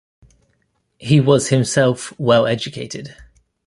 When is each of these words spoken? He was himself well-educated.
He 0.97 1.19
was 1.19 1.49
himself 1.49 2.11
well-educated. 2.17 3.15